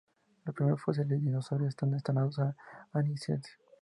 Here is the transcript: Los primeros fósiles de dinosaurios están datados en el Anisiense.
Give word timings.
Los 0.45 0.55
primeros 0.55 0.81
fósiles 0.81 1.09
de 1.09 1.19
dinosaurios 1.19 1.69
están 1.69 1.91
datados 1.91 2.39
en 2.39 2.45
el 2.45 2.53
Anisiense. 2.93 3.51